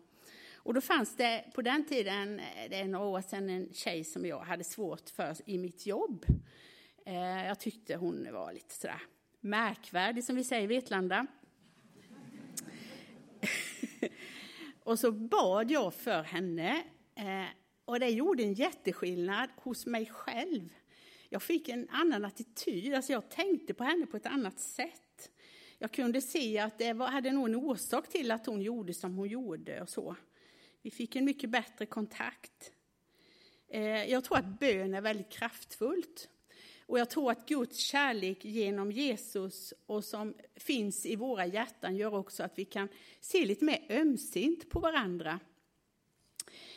Och 0.68 0.74
då 0.74 0.82
fanns 0.82 1.16
det 1.16 1.44
på 1.54 1.62
den 1.62 1.86
tiden, 1.86 2.40
eh, 2.40 2.70
det 2.70 2.76
är 2.76 2.88
några 2.88 3.06
år 3.06 3.22
sedan, 3.22 3.50
en 3.50 3.74
tjej 3.74 4.04
som 4.04 4.26
jag 4.26 4.40
hade 4.40 4.64
svårt 4.64 5.10
för 5.10 5.36
i 5.46 5.58
mitt 5.58 5.86
jobb. 5.86 6.26
Eh, 7.06 7.46
jag 7.46 7.60
tyckte 7.60 7.96
hon 7.96 8.28
var 8.34 8.54
lite 8.54 8.76
sådär 8.76 9.02
märkvärdig, 9.40 10.24
som 10.24 10.36
vi 10.36 10.44
säger 10.44 10.64
i 10.64 10.68
Vetlanda. 10.68 11.28
och 14.84 15.00
så 15.00 15.12
bad 15.12 15.72
jag 15.72 15.94
för 15.94 16.24
henne. 16.24 16.84
Eh, 17.16 17.46
och 17.86 18.00
det 18.00 18.10
gjorde 18.10 18.44
en 18.44 18.54
jätteskillnad 18.54 19.50
hos 19.56 19.86
mig 19.86 20.06
själv. 20.06 20.70
Jag 21.30 21.44
fick 21.44 21.70
en 21.70 21.90
annan 21.90 22.26
attityd, 22.26 22.94
alltså 22.94 23.12
jag 23.12 23.30
tänkte 23.30 23.74
på 23.74 23.84
henne 23.84 24.06
på 24.06 24.18
ett 24.18 24.26
annat 24.26 24.60
sätt. 24.60 25.32
Jag 25.78 25.92
kunde 25.92 26.22
se 26.22 26.60
att 26.60 26.78
det 26.78 26.94
var, 26.94 27.08
hade 27.08 27.32
nog 27.32 27.48
en 27.48 27.56
orsak 27.56 28.08
till 28.08 28.32
att 28.32 28.46
hon 28.46 28.62
gjorde 28.62 28.94
som 28.94 29.16
hon 29.16 29.28
gjorde 29.28 29.82
och 29.82 29.90
så. 29.90 30.16
Vi 30.88 30.92
fick 30.92 31.16
en 31.16 31.26
mycket 31.26 31.50
bättre 31.50 31.86
kontakt. 31.86 32.72
Eh, 33.70 34.06
jag 34.06 34.24
tror 34.24 34.38
att 34.38 34.60
bön 34.60 34.94
är 34.94 35.02
väldigt 35.02 35.30
kraftfullt. 35.30 36.30
Och 36.86 37.00
jag 37.00 37.10
tror 37.10 37.32
att 37.32 37.48
Guds 37.48 37.78
kärlek 37.78 38.46
genom 38.46 38.92
Jesus 38.92 39.74
och 39.86 40.04
som 40.04 40.34
finns 40.56 41.06
i 41.06 41.16
våra 41.16 41.46
hjärtan 41.46 41.96
gör 41.96 42.16
också 42.16 42.44
att 42.44 42.60
vi 42.60 42.66
kan 42.66 42.88
se 43.20 43.46
lite 43.46 43.66
mer 43.66 43.86
ömsint 43.90 44.70
på 44.70 44.80
varandra. 44.80 45.40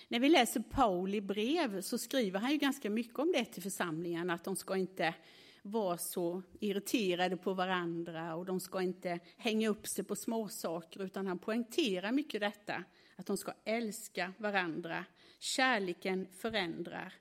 När 0.08 0.20
vi 0.20 0.28
läser 0.28 0.60
Pauli 0.60 1.20
brev 1.20 1.80
så 1.80 1.98
skriver 1.98 2.40
han 2.40 2.50
ju 2.50 2.56
ganska 2.56 2.90
mycket 2.90 3.18
om 3.18 3.32
det 3.32 3.44
till 3.44 3.62
församlingarna, 3.62 4.34
att 4.34 4.44
de 4.44 4.56
ska 4.56 4.76
inte 4.76 5.14
vara 5.62 5.98
så 5.98 6.42
irriterade 6.60 7.36
på 7.36 7.54
varandra 7.54 8.34
och 8.34 8.46
de 8.46 8.60
ska 8.60 8.82
inte 8.82 9.20
hänga 9.36 9.68
upp 9.68 9.86
sig 9.86 10.04
på 10.04 10.16
småsaker, 10.16 11.02
utan 11.02 11.26
han 11.26 11.38
poängterar 11.38 12.12
mycket 12.12 12.40
detta 12.40 12.84
att 13.20 13.26
de 13.26 13.36
ska 13.36 13.52
älska 13.64 14.32
varandra. 14.38 15.04
Kärleken 15.38 16.26
förändrar. 16.32 17.14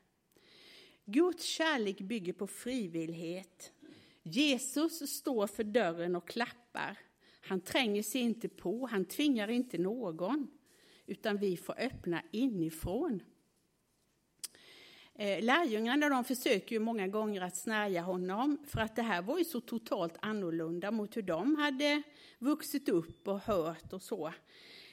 Guds 1.06 1.44
kärlek 1.44 2.02
bygger 2.02 2.34
på 2.34 2.48
frivillighet. 2.48 3.72
Jesus 4.24 5.10
står 5.10 5.48
för 5.48 5.64
dörren 5.64 6.16
och 6.16 6.28
klappar. 6.28 6.98
Han 7.42 7.62
tränger 7.62 8.04
sig 8.04 8.22
inte 8.22 8.50
på, 8.50 8.88
han 8.88 9.06
tvingar 9.06 9.48
inte 9.48 9.78
någon, 9.78 10.48
utan 11.06 11.38
vi 11.38 11.58
får 11.58 11.80
öppna 11.80 12.24
inifrån. 12.32 13.24
Eh, 15.16 15.44
lärjungarna 15.44 16.10
de 16.10 16.24
försöker 16.24 16.76
ju 16.76 16.80
många 16.80 17.08
gånger 17.08 17.42
att 17.42 17.58
snärja 17.58 18.02
honom, 18.02 18.58
för 18.68 18.82
att 18.82 18.96
det 18.96 19.02
här 19.02 19.22
var 19.22 19.38
ju 19.38 19.46
så 19.46 19.62
totalt 19.62 20.18
annorlunda 20.22 20.92
mot 20.92 21.18
hur 21.18 21.22
de 21.22 21.56
hade 21.56 22.04
vuxit 22.40 22.90
upp 22.90 23.28
och 23.28 23.40
hört 23.40 23.94
och 23.94 24.02
så. 24.02 24.34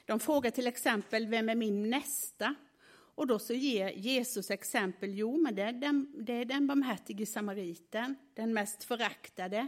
De 0.07 0.19
frågar 0.19 0.51
till 0.51 0.67
exempel, 0.67 1.27
vem 1.27 1.49
är 1.49 1.55
min 1.55 1.89
nästa? 1.89 2.55
Och 2.89 3.27
då 3.27 3.39
så 3.39 3.53
ger 3.53 3.89
Jesus 3.89 4.51
exempel, 4.51 5.13
jo 5.13 5.37
men 5.37 5.55
det 5.55 5.61
är 5.61 5.71
den, 5.71 6.25
det 6.25 6.33
är 6.33 6.45
den 6.45 6.67
barmhärtige 6.67 7.25
samariten, 7.25 8.15
den 8.33 8.53
mest 8.53 8.83
föraktade, 8.83 9.67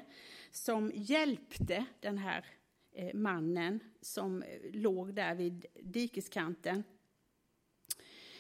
som 0.52 0.92
hjälpte 0.96 1.86
den 2.00 2.18
här 2.18 2.46
eh, 2.92 3.14
mannen 3.14 3.80
som 4.02 4.44
eh, 4.44 4.72
låg 4.74 5.14
där 5.14 5.36
vid 5.36 5.66
dikeskanten. 5.82 6.84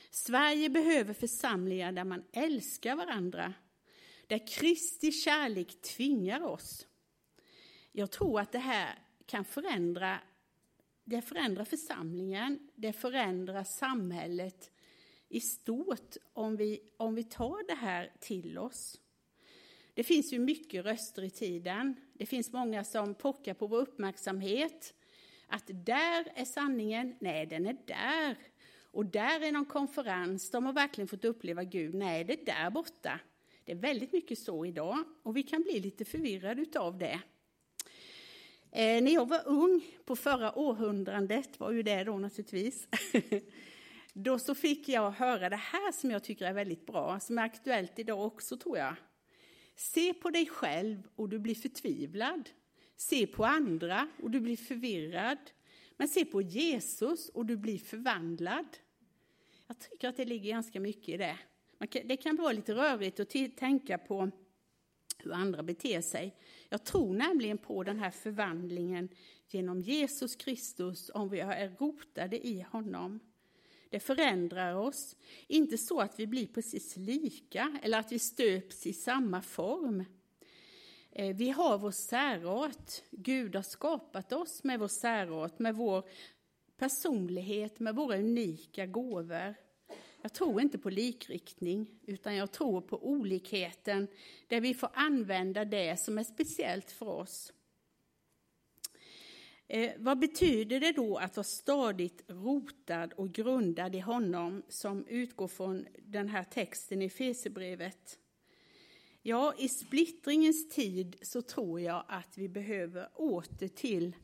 Sverige 0.09 0.69
behöver 0.69 1.13
församlingar 1.13 1.91
där 1.91 2.03
man 2.03 2.23
älskar 2.31 2.95
varandra. 2.95 3.53
där 4.27 4.47
Kristi 4.47 5.11
kärlek 5.11 5.81
tvingar 5.81 6.41
oss. 6.43 6.87
Jag 7.91 8.11
tror 8.11 8.39
att 8.39 8.51
det 8.51 8.59
här 8.59 8.99
kan 9.25 9.45
förändra, 9.45 10.19
det 11.09 11.21
förändrar 11.21 11.65
församlingen, 11.65 12.59
det 12.75 12.93
förändrar 12.93 13.63
samhället 13.63 14.71
i 15.29 15.39
stort 15.39 16.15
om 16.33 16.55
vi, 16.55 16.79
om 16.97 17.15
vi 17.15 17.23
tar 17.23 17.67
det 17.67 17.75
här 17.75 18.11
till 18.19 18.57
oss. 18.57 18.99
Det 19.93 20.03
finns 20.03 20.33
ju 20.33 20.39
mycket 20.39 20.85
röster 20.85 21.23
i 21.23 21.29
tiden. 21.29 21.95
Det 22.13 22.25
finns 22.25 22.51
många 22.51 22.83
som 22.83 23.15
pockar 23.15 23.53
på 23.53 23.67
vår 23.67 23.77
uppmärksamhet. 23.77 24.93
Att 25.47 25.69
där 25.85 26.31
är 26.35 26.45
sanningen, 26.45 27.15
nej 27.19 27.45
den 27.45 27.65
är 27.65 27.77
där. 27.85 28.37
Och 28.91 29.05
där 29.05 29.41
är 29.41 29.51
någon 29.51 29.65
konferens, 29.65 30.51
de 30.51 30.65
har 30.65 30.73
verkligen 30.73 31.07
fått 31.07 31.25
uppleva 31.25 31.63
Gud, 31.63 31.95
nej 31.95 32.23
det 32.23 32.41
är 32.41 32.45
där 32.45 32.69
borta. 32.69 33.19
Det 33.65 33.71
är 33.71 33.75
väldigt 33.75 34.13
mycket 34.13 34.39
så 34.39 34.65
idag 34.65 35.03
och 35.23 35.37
vi 35.37 35.43
kan 35.43 35.61
bli 35.61 35.79
lite 35.79 36.05
förvirrade 36.05 36.61
utav 36.61 36.97
det. 36.97 37.21
Eh, 38.71 39.03
när 39.03 39.11
jag 39.11 39.29
var 39.29 39.41
ung 39.45 39.81
på 40.05 40.15
förra 40.15 40.57
århundradet, 40.57 41.59
var 41.59 41.71
ju 41.71 41.83
det 41.83 42.03
då 42.03 42.17
naturligtvis, 42.17 42.87
då 44.13 44.39
så 44.39 44.55
fick 44.55 44.89
jag 44.89 45.11
höra 45.11 45.49
det 45.49 45.55
här 45.55 45.91
som 45.91 46.11
jag 46.11 46.23
tycker 46.23 46.45
är 46.45 46.53
väldigt 46.53 46.85
bra, 46.85 47.19
som 47.19 47.37
är 47.37 47.43
aktuellt 47.43 47.99
idag 47.99 48.25
också 48.25 48.57
tror 48.57 48.77
jag. 48.77 48.95
Se 49.75 50.13
på 50.13 50.29
dig 50.29 50.45
själv 50.45 51.07
och 51.15 51.29
du 51.29 51.39
blir 51.39 51.55
förtvivlad. 51.55 52.49
Se 52.95 53.27
på 53.27 53.45
andra 53.45 54.09
och 54.23 54.31
du 54.31 54.39
blir 54.39 54.57
förvirrad. 54.57 55.37
Men 55.97 56.07
se 56.07 56.25
på 56.25 56.41
Jesus 56.41 57.29
och 57.29 57.45
du 57.45 57.57
blir 57.57 57.77
förvandlad. 57.77 58.77
Jag 59.67 59.79
tycker 59.79 60.09
att 60.09 60.17
det 60.17 60.25
ligger 60.25 60.49
ganska 60.49 60.79
mycket 60.79 61.09
i 61.09 61.17
det. 61.17 61.37
det 62.05 62.17
kan 62.17 62.35
vara 62.35 62.51
lite 62.51 62.75
rörigt 62.75 63.19
att 63.19 63.57
tänka 63.57 63.97
på 63.97 64.31
hur 65.23 65.33
andra 65.33 65.63
beter 65.63 66.01
sig. 66.01 66.35
Jag 66.69 66.83
tror 66.83 67.13
nämligen 67.13 67.57
på 67.57 67.83
den 67.83 67.99
här 67.99 68.11
förvandlingen 68.11 69.09
genom 69.47 69.81
Jesus 69.81 70.35
Kristus 70.35 71.11
om 71.13 71.29
vi 71.29 71.39
är 71.39 71.69
rotade 71.79 72.47
i 72.47 72.65
honom. 72.71 73.19
Det 73.89 73.99
förändrar 73.99 74.75
oss, 74.75 75.15
inte 75.47 75.77
så 75.77 75.99
att 75.99 76.19
vi 76.19 76.27
blir 76.27 76.47
precis 76.47 76.97
lika 76.97 77.79
eller 77.83 77.99
att 77.99 78.11
vi 78.11 78.19
stöps 78.19 78.87
i 78.87 78.93
samma 78.93 79.41
form. 79.41 80.05
Eh, 81.11 81.35
vi 81.35 81.49
har 81.49 81.77
vår 81.77 81.91
särart. 81.91 82.91
Gud 83.11 83.55
har 83.55 83.63
skapat 83.63 84.33
oss 84.33 84.63
med 84.63 84.79
vår 84.79 84.87
särart, 84.87 85.59
med 85.59 85.75
vår 85.75 86.03
personlighet, 86.77 87.79
med 87.79 87.95
våra 87.95 88.17
unika 88.17 88.85
gåvor. 88.85 89.55
Jag 90.21 90.33
tror 90.33 90.61
inte 90.61 90.77
på 90.77 90.89
likriktning, 90.89 91.87
utan 92.07 92.35
jag 92.35 92.51
tror 92.51 92.81
på 92.81 93.07
olikheten 93.07 94.07
där 94.47 94.61
vi 94.61 94.73
får 94.73 94.89
använda 94.93 95.65
det 95.65 95.99
som 95.99 96.17
är 96.17 96.23
speciellt 96.23 96.91
för 96.91 97.07
oss. 97.07 97.53
Eh, 99.67 99.91
vad 99.97 100.19
betyder 100.19 100.79
det 100.79 100.91
då 100.91 101.17
att 101.17 101.37
vara 101.37 101.43
stadigt 101.43 102.23
rotad 102.27 103.13
och 103.13 103.31
grundad 103.31 103.95
i 103.95 103.99
honom 103.99 104.63
som 104.67 105.07
utgår 105.07 105.47
från 105.47 105.87
den 106.05 106.29
här 106.29 106.43
texten 106.43 107.01
i 107.01 107.09
Fesebrevet? 107.09 108.19
Ja, 109.21 109.53
i 109.57 109.69
splittringens 109.69 110.69
tid 110.69 111.15
så 111.21 111.41
tror 111.41 111.81
jag 111.81 112.03
att 112.07 112.37
vi 112.37 112.49
behöver 112.49 113.09
åter 113.15 113.67
till 113.67 114.15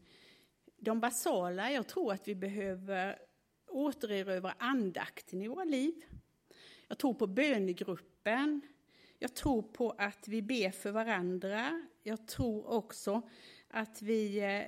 de 0.78 1.00
basala. 1.00 1.72
Jag 1.72 1.88
tror 1.88 2.14
att 2.14 2.28
vi 2.28 2.36
behöver 2.36 3.20
återerövra 3.76 4.56
andakten 4.58 5.42
i 5.42 5.48
våra 5.48 5.64
liv. 5.64 5.94
Jag 6.88 6.98
tror 6.98 7.14
på 7.14 7.28
bönegruppen. 7.28 8.62
Jag 9.20 9.34
tror 9.34 9.62
på 9.62 9.96
att 9.98 10.28
vi 10.28 10.42
ber 10.42 10.72
för 10.72 10.92
varandra. 10.92 11.82
Jag 12.04 12.28
tror 12.28 12.68
också 12.68 13.22
att 13.68 14.02
vi, 14.02 14.40
eh, 14.40 14.64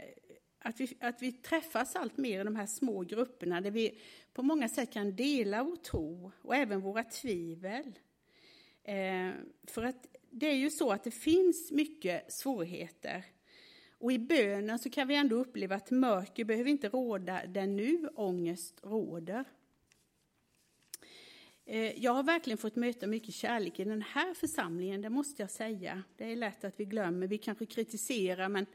att 0.60 0.80
vi, 0.80 0.98
att 1.00 1.22
vi 1.22 1.32
träffas 1.32 1.96
allt 1.96 2.18
mer 2.18 2.42
i 2.42 2.44
de 2.44 2.56
här 2.56 2.66
små 2.66 3.02
grupperna 3.02 3.62
där 3.62 3.72
vi 3.72 4.00
på 4.34 4.44
många 4.44 4.70
sätt 4.70 4.94
kan 4.94 5.16
dela 5.16 5.64
vår 5.64 5.76
tro 5.76 6.32
och 6.42 6.56
även 6.56 6.82
våra 6.82 7.04
tvivel. 7.04 8.00
Eh, 8.84 9.32
för 9.64 9.84
att 9.84 10.08
det 10.30 10.48
är 10.48 10.56
ju 10.56 10.70
så 10.70 10.92
att 10.92 11.04
det 11.04 11.12
finns 11.12 11.72
mycket 11.72 12.34
svårigheter. 12.34 13.26
Och 14.00 14.12
i 14.12 14.20
bönen 14.20 14.80
så 14.80 14.90
kan 14.90 15.08
vi 15.08 15.16
ändå 15.16 15.36
uppleva 15.36 15.76
att 15.76 15.92
mörker 15.92 16.46
behöver 16.46 16.70
inte 16.70 16.90
råda 16.90 17.42
där 17.48 17.68
nu 17.68 18.10
ångest 18.16 18.80
råder. 18.84 19.46
Eh, 21.66 22.04
jag 22.04 22.14
har 22.14 22.24
verkligen 22.24 22.58
fått 22.58 22.76
möta 22.76 23.08
mycket 23.08 23.34
kärlek 23.34 23.80
i 23.80 23.84
den 23.84 24.02
här 24.02 24.34
församlingen, 24.34 25.02
det 25.02 25.10
måste 25.10 25.44
jag 25.44 25.52
säga. 25.52 26.04
Det 26.18 26.32
är 26.32 26.36
lätt 26.36 26.64
att 26.64 26.80
vi 26.80 26.86
glömmer, 26.86 27.28
vi 27.28 27.38
kanske 27.38 27.66
kritiserar, 27.66 28.50
men 28.50 28.66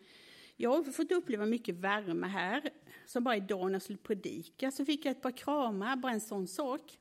jag 0.57 0.71
har 0.71 0.93
fått 0.93 1.13
uppleva 1.13 1.47
mycket 1.47 1.75
värme 1.75 2.27
här. 2.27 2.71
Som 3.07 3.25
bara 3.25 3.37
idag 3.37 3.67
när 3.67 3.73
jag 3.73 3.83
skulle 3.83 3.99
predika 3.99 4.71
så 4.71 4.85
fick 4.85 5.05
jag 5.05 5.11
ett 5.11 5.23
par 5.23 5.37
kramar, 5.37 5.97
bara 5.97 6.13
en 6.13 6.21
sån 6.21 6.49
sak. 6.49 6.99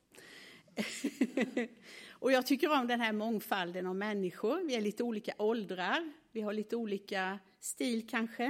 och 2.10 2.32
jag 2.32 2.46
tycker 2.46 2.80
om 2.80 2.86
den 2.86 3.00
här 3.00 3.12
mångfalden 3.12 3.86
av 3.86 3.96
människor. 3.96 4.60
Vi 4.66 4.74
är 4.74 4.80
lite 4.80 5.02
olika 5.02 5.32
åldrar, 5.38 6.12
vi 6.32 6.40
har 6.40 6.52
lite 6.52 6.76
olika 6.76 7.38
stil 7.60 8.08
kanske. 8.08 8.44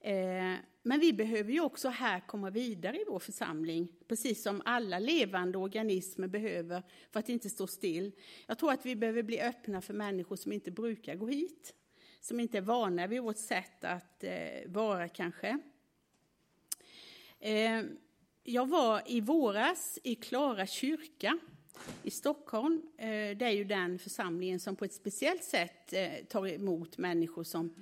Eh, 0.00 0.54
men 0.82 1.00
vi 1.00 1.12
behöver 1.12 1.52
ju 1.52 1.60
också 1.60 1.88
här 1.88 2.20
komma 2.20 2.50
vidare 2.50 2.96
i 2.96 3.04
vår 3.08 3.18
församling, 3.18 3.92
precis 4.08 4.42
som 4.42 4.62
alla 4.64 4.98
levande 4.98 5.58
organismer 5.58 6.28
behöver 6.28 6.82
för 7.10 7.20
att 7.20 7.28
inte 7.28 7.50
stå 7.50 7.66
still. 7.66 8.12
Jag 8.46 8.58
tror 8.58 8.72
att 8.72 8.86
vi 8.86 8.96
behöver 8.96 9.22
bli 9.22 9.40
öppna 9.40 9.80
för 9.80 9.94
människor 9.94 10.36
som 10.36 10.52
inte 10.52 10.70
brukar 10.70 11.14
gå 11.14 11.26
hit, 11.26 11.74
som 12.20 12.40
inte 12.40 12.58
är 12.58 12.62
vana 12.62 13.06
vid 13.06 13.22
vårt 13.22 13.38
sätt 13.38 13.84
att 13.84 14.24
eh, 14.24 14.66
vara 14.66 15.08
kanske. 15.08 15.58
Eh, 17.40 17.82
jag 18.44 18.68
var 18.68 19.02
i 19.06 19.20
våras 19.20 19.98
i 20.02 20.14
Klara 20.14 20.66
kyrka 20.66 21.38
i 22.02 22.10
Stockholm. 22.10 22.82
Det 23.36 23.42
är 23.42 23.50
ju 23.50 23.64
den 23.64 23.98
församlingen 23.98 24.60
som 24.60 24.76
på 24.76 24.84
ett 24.84 24.92
speciellt 24.92 25.44
sätt 25.44 25.94
tar 26.28 26.46
emot 26.46 26.98
människor 26.98 27.44
som 27.44 27.74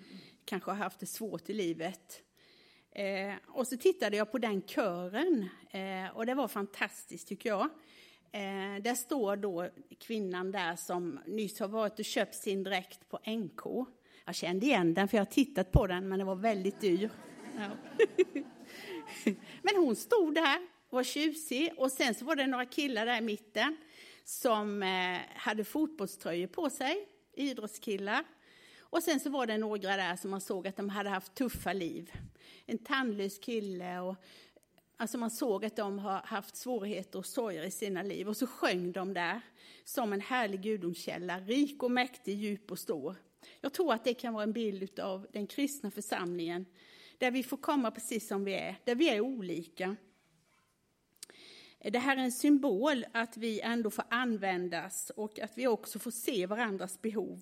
kanske 0.44 0.70
har 0.70 0.78
haft 0.78 1.00
det 1.00 1.06
svårt 1.06 1.50
i 1.50 1.52
livet. 1.52 2.22
Eh, 2.92 3.34
och 3.46 3.66
så 3.66 3.76
tittade 3.76 4.16
jag 4.16 4.32
på 4.32 4.38
den 4.38 4.62
kören 4.62 5.48
eh, 5.70 6.16
och 6.16 6.26
det 6.26 6.34
var 6.34 6.48
fantastiskt 6.48 7.28
tycker 7.28 7.48
jag. 7.48 7.68
Eh, 8.32 8.82
där 8.82 8.94
står 8.94 9.36
då 9.36 9.68
kvinnan 9.98 10.52
där 10.52 10.76
som 10.76 11.20
nyss 11.26 11.60
har 11.60 11.68
varit 11.68 11.98
och 11.98 12.04
köpt 12.04 12.34
sin 12.34 12.62
dräkt 12.62 13.08
på 13.08 13.18
NK. 13.26 13.86
Jag 14.24 14.34
kände 14.34 14.66
igen 14.66 14.94
den 14.94 15.08
för 15.08 15.16
jag 15.16 15.24
har 15.24 15.30
tittat 15.30 15.72
på 15.72 15.86
den 15.86 16.08
men 16.08 16.18
den 16.18 16.26
var 16.26 16.36
väldigt 16.36 16.80
dyr. 16.80 17.10
Men 19.62 19.76
hon 19.76 19.96
stod 19.96 20.34
där, 20.34 20.58
var 20.90 21.02
tjusig 21.02 21.72
och 21.76 21.92
sen 21.92 22.14
så 22.14 22.24
var 22.24 22.36
det 22.36 22.46
några 22.46 22.66
killar 22.66 23.06
där 23.06 23.18
i 23.18 23.20
mitten 23.20 23.76
som 24.24 24.82
eh, 24.82 25.18
hade 25.34 25.64
fotbollströjor 25.64 26.46
på 26.46 26.70
sig, 26.70 27.08
idrottskillar. 27.32 28.24
Och 28.80 29.02
sen 29.02 29.20
så 29.20 29.30
var 29.30 29.46
det 29.46 29.58
några 29.58 29.96
där 29.96 30.16
som 30.16 30.30
man 30.30 30.40
såg 30.40 30.68
att 30.68 30.76
de 30.76 30.88
hade 30.88 31.10
haft 31.10 31.34
tuffa 31.34 31.72
liv. 31.72 32.12
En 32.66 32.78
tandlös 32.78 33.38
kille 33.38 34.00
och 34.00 34.16
alltså 34.96 35.18
man 35.18 35.30
såg 35.30 35.64
att 35.64 35.76
de 35.76 35.98
har 35.98 36.20
haft 36.24 36.56
svårigheter 36.56 37.18
och 37.18 37.26
sorger 37.26 37.62
i 37.62 37.70
sina 37.70 38.02
liv. 38.02 38.28
Och 38.28 38.36
så 38.36 38.46
sjöng 38.46 38.92
de 38.92 39.14
där 39.14 39.40
som 39.84 40.12
en 40.12 40.20
härlig 40.20 40.60
gudomskälla, 40.62 41.40
rik 41.40 41.82
och 41.82 41.90
mäktig, 41.90 42.38
djup 42.38 42.70
och 42.70 42.78
stor. 42.78 43.16
Jag 43.60 43.72
tror 43.72 43.92
att 43.92 44.04
det 44.04 44.14
kan 44.14 44.34
vara 44.34 44.44
en 44.44 44.52
bild 44.52 45.00
av 45.00 45.26
den 45.32 45.46
kristna 45.46 45.90
församlingen, 45.90 46.66
där 47.18 47.30
vi 47.30 47.42
får 47.42 47.56
komma 47.56 47.90
precis 47.90 48.28
som 48.28 48.44
vi 48.44 48.54
är, 48.54 48.76
där 48.84 48.94
vi 48.94 49.08
är 49.08 49.20
olika. 49.20 49.96
Det 51.82 51.98
här 51.98 52.16
är 52.16 52.20
en 52.20 52.32
symbol 52.32 53.04
att 53.12 53.36
vi 53.36 53.60
ändå 53.60 53.90
får 53.90 54.04
användas 54.10 55.10
och 55.16 55.38
att 55.38 55.58
vi 55.58 55.66
också 55.66 55.98
får 55.98 56.10
se 56.10 56.46
varandras 56.46 57.02
behov. 57.02 57.40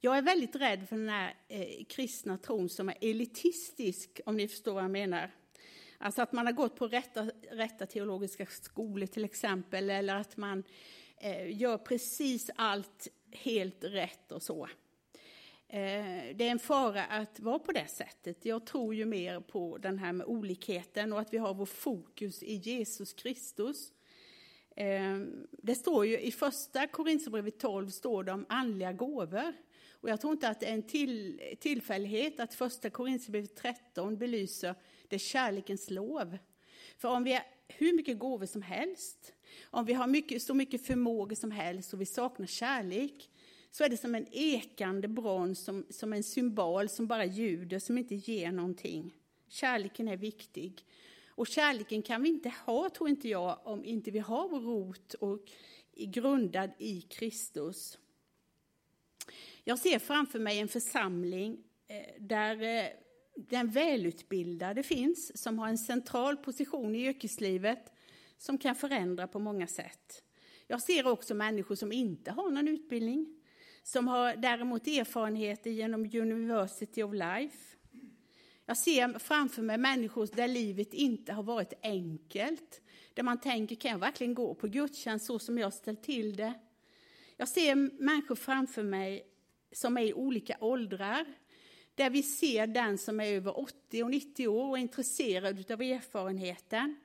Jag 0.00 0.18
är 0.18 0.22
väldigt 0.22 0.56
rädd 0.56 0.88
för 0.88 0.96
den 0.96 1.08
här 1.08 1.34
eh, 1.48 1.84
kristna 1.88 2.38
tron 2.38 2.68
som 2.68 2.88
är 2.88 2.96
elitistisk, 3.00 4.20
om 4.26 4.36
ni 4.36 4.48
förstår 4.48 4.74
vad 4.74 4.84
jag 4.84 4.90
menar. 4.90 5.30
Alltså 5.98 6.22
att 6.22 6.32
man 6.32 6.46
har 6.46 6.52
gått 6.52 6.76
på 6.76 6.88
rätta, 6.88 7.30
rätta 7.50 7.86
teologiska 7.86 8.46
skolor 8.46 9.06
till 9.06 9.24
exempel, 9.24 9.90
eller 9.90 10.14
att 10.14 10.36
man 10.36 10.64
eh, 11.16 11.60
gör 11.60 11.78
precis 11.78 12.50
allt 12.56 13.08
helt 13.32 13.84
rätt 13.84 14.32
och 14.32 14.42
så. 14.42 14.68
Eh, 15.72 16.36
det 16.36 16.46
är 16.46 16.50
en 16.50 16.58
fara 16.58 17.04
att 17.04 17.40
vara 17.40 17.58
på 17.58 17.72
det 17.72 17.86
sättet. 17.86 18.44
Jag 18.44 18.66
tror 18.66 18.94
ju 18.94 19.04
mer 19.04 19.40
på 19.40 19.78
den 19.78 19.98
här 19.98 20.12
med 20.12 20.26
olikheten 20.26 21.12
och 21.12 21.20
att 21.20 21.32
vi 21.32 21.38
har 21.38 21.54
vår 21.54 21.66
fokus 21.66 22.42
i 22.42 22.54
Jesus 22.54 23.12
Kristus. 23.12 23.92
Eh, 24.76 25.18
det 25.50 25.74
står 25.74 26.06
ju 26.06 26.20
i 26.20 26.32
första 26.32 26.86
Korinthierbrevet 26.86 27.58
12 27.58 27.88
står 27.88 28.24
det 28.24 28.32
om 28.32 28.46
andliga 28.48 28.92
gåvor. 28.92 29.52
Och 29.90 30.10
jag 30.10 30.20
tror 30.20 30.32
inte 30.32 30.48
att 30.48 30.60
det 30.60 30.66
är 30.66 30.74
en 30.74 30.82
till, 30.82 31.40
tillfällighet 31.60 32.40
att 32.40 32.54
första 32.54 32.90
Korinthierbrevet 32.90 33.56
13 33.56 34.18
belyser 34.18 34.74
det 35.08 35.18
kärlekens 35.18 35.90
lov. 35.90 36.38
För 36.96 37.08
om 37.08 37.24
vi 37.24 37.32
har 37.32 37.42
hur 37.68 37.92
mycket 37.92 38.18
gåvor 38.18 38.46
som 38.46 38.62
helst, 38.62 39.34
om 39.64 39.84
vi 39.84 39.92
har 39.92 40.06
mycket, 40.06 40.42
så 40.42 40.54
mycket 40.54 40.86
förmågor 40.86 41.34
som 41.36 41.50
helst 41.50 41.92
och 41.92 42.00
vi 42.00 42.06
saknar 42.06 42.46
kärlek, 42.46 43.30
så 43.70 43.84
är 43.84 43.88
det 43.88 43.96
som 43.96 44.14
en 44.14 44.26
ekande 44.30 45.08
brons, 45.08 45.64
som, 45.64 45.86
som 45.90 46.12
en 46.12 46.22
symbol 46.22 46.88
som 46.88 47.06
bara 47.06 47.24
ljuder, 47.24 47.78
som 47.78 47.98
inte 47.98 48.14
ger 48.14 48.52
någonting. 48.52 49.14
Kärleken 49.48 50.08
är 50.08 50.16
viktig. 50.16 50.84
Och 51.28 51.46
kärleken 51.46 52.02
kan 52.02 52.22
vi 52.22 52.28
inte 52.28 52.52
ha, 52.66 52.90
tror 52.90 53.08
inte 53.08 53.28
jag, 53.28 53.58
om 53.64 53.84
inte 53.84 54.10
vi 54.10 54.18
har 54.18 54.48
vår 54.48 54.60
rot 54.60 55.14
och 55.14 55.50
grundad 55.96 56.70
i 56.78 57.00
Kristus. 57.00 57.98
Jag 59.64 59.78
ser 59.78 59.98
framför 59.98 60.38
mig 60.38 60.58
en 60.58 60.68
församling 60.68 61.64
eh, 61.86 62.22
där 62.22 62.62
eh, 62.62 62.86
den 63.36 63.70
välutbildade 63.70 64.82
finns, 64.82 65.42
som 65.42 65.58
har 65.58 65.68
en 65.68 65.78
central 65.78 66.36
position 66.36 66.94
i 66.94 67.06
yrkeslivet, 67.06 67.92
som 68.38 68.58
kan 68.58 68.74
förändra 68.74 69.28
på 69.28 69.38
många 69.38 69.66
sätt. 69.66 70.22
Jag 70.66 70.82
ser 70.82 71.06
också 71.06 71.34
människor 71.34 71.74
som 71.74 71.92
inte 71.92 72.30
har 72.30 72.50
någon 72.50 72.68
utbildning, 72.68 73.39
som 73.82 74.08
har 74.08 74.36
däremot 74.36 74.86
erfarenheter 74.86 75.70
genom 75.70 76.00
University 76.00 77.02
of 77.02 77.12
Life. 77.12 77.76
Jag 78.66 78.76
ser 78.76 79.18
framför 79.18 79.62
mig 79.62 79.78
människor 79.78 80.28
där 80.32 80.48
livet 80.48 80.94
inte 80.94 81.32
har 81.32 81.42
varit 81.42 81.72
enkelt, 81.82 82.80
där 83.14 83.22
man 83.22 83.40
tänker, 83.40 83.76
kan 83.76 83.90
jag 83.90 83.98
verkligen 83.98 84.34
gå 84.34 84.54
på 84.54 84.66
gudstjänst 84.66 85.26
så 85.26 85.38
som 85.38 85.58
jag 85.58 85.72
ställt 85.72 86.02
till 86.02 86.36
det? 86.36 86.52
Jag 87.36 87.48
ser 87.48 87.74
människor 88.02 88.34
framför 88.34 88.82
mig 88.82 89.22
som 89.72 89.98
är 89.98 90.02
i 90.02 90.14
olika 90.14 90.56
åldrar, 90.60 91.26
där 91.94 92.10
vi 92.10 92.22
ser 92.22 92.66
den 92.66 92.98
som 92.98 93.20
är 93.20 93.26
över 93.26 93.58
80 93.58 94.02
och 94.02 94.10
90 94.10 94.48
år 94.48 94.68
och 94.68 94.78
är 94.78 94.82
intresserad 94.82 95.70
av 95.70 95.82
erfarenheten. 95.82 96.96